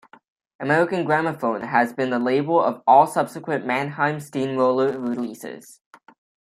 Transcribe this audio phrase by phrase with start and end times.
[0.59, 5.79] American Gramaphone has been the label for all subsequent Mannheim Steamroller releases.